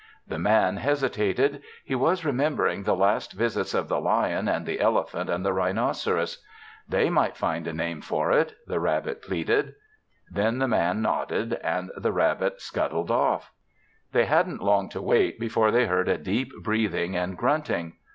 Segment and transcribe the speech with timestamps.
[0.27, 1.61] The Man hesitated.
[1.85, 6.43] He was remembering the last visits of the lion and the elephant and the rhinoceros.
[6.89, 9.75] "They might find a name for it," the rabbit pleaded.
[10.27, 13.51] Then the Man nodded and the rabbit scuttled off.
[14.11, 17.93] They hadn't long to wait before they heard a deep breathing and grunting.